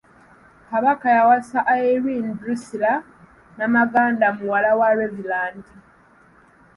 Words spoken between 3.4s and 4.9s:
Namaganda, muwala wa